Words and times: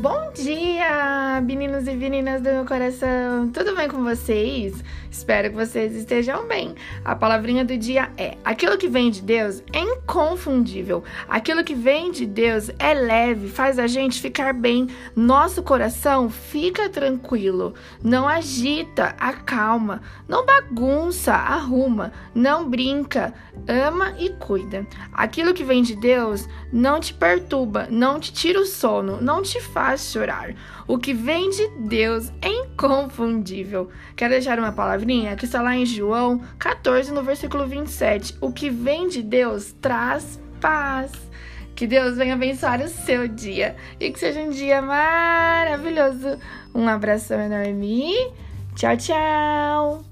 Bom 0.00 0.32
dia, 0.32 1.42
meninos 1.42 1.86
e 1.86 1.94
meninas 1.94 2.40
do 2.40 2.48
meu 2.48 2.64
coração! 2.64 3.50
Tudo 3.52 3.76
bem 3.76 3.86
com 3.86 4.02
vocês? 4.02 4.82
Espero 5.10 5.50
que 5.50 5.56
vocês 5.56 5.94
estejam 5.94 6.48
bem. 6.48 6.74
A 7.04 7.14
palavrinha 7.14 7.66
do 7.66 7.76
dia 7.76 8.10
é: 8.16 8.38
aquilo 8.42 8.78
que 8.78 8.88
vem 8.88 9.10
de 9.10 9.20
Deus 9.20 9.62
é 9.74 9.80
inconfundível. 9.80 11.04
Aquilo 11.28 11.62
que 11.62 11.74
vem 11.74 12.10
de 12.10 12.24
Deus 12.24 12.70
é 12.78 12.94
leve, 12.94 13.48
faz 13.48 13.78
a 13.78 13.86
gente 13.86 14.22
ficar 14.22 14.54
bem. 14.54 14.88
Nosso 15.14 15.62
coração 15.62 16.30
fica 16.30 16.88
tranquilo. 16.88 17.74
Não 18.02 18.26
agita, 18.26 19.14
acalma. 19.18 20.00
Não 20.26 20.46
bagunça, 20.46 21.34
arruma. 21.34 22.10
Não 22.34 22.70
brinca, 22.70 23.34
ama 23.68 24.14
e 24.18 24.30
cuida. 24.30 24.86
Aquilo 25.12 25.52
que 25.52 25.64
vem 25.64 25.82
de 25.82 25.94
Deus 25.96 26.48
não 26.72 27.00
te 27.00 27.12
perturba, 27.12 27.86
não 27.90 28.18
te 28.18 28.32
tira 28.32 28.60
o 28.60 28.64
sono, 28.64 29.20
não 29.20 29.42
te 29.42 29.60
faz 29.60 29.89
chorar. 29.96 30.54
O 30.86 30.98
que 30.98 31.12
vem 31.12 31.50
de 31.50 31.68
Deus 31.88 32.32
é 32.42 32.48
inconfundível. 32.48 33.90
Quero 34.16 34.32
deixar 34.32 34.58
uma 34.58 34.72
palavrinha 34.72 35.36
que 35.36 35.44
está 35.44 35.60
lá 35.62 35.76
em 35.76 35.86
João 35.86 36.40
14, 36.58 37.12
no 37.12 37.22
versículo 37.22 37.66
27. 37.66 38.36
O 38.40 38.52
que 38.52 38.70
vem 38.70 39.08
de 39.08 39.22
Deus 39.22 39.72
traz 39.80 40.40
paz. 40.60 41.12
Que 41.74 41.86
Deus 41.86 42.16
venha 42.16 42.34
abençoar 42.34 42.82
o 42.82 42.88
seu 42.88 43.26
dia 43.26 43.74
e 43.98 44.10
que 44.10 44.18
seja 44.18 44.40
um 44.40 44.50
dia 44.50 44.82
maravilhoso. 44.82 46.38
Um 46.74 46.86
abração 46.86 47.40
enorme. 47.40 48.14
Tchau, 48.74 48.96
tchau. 48.96 50.09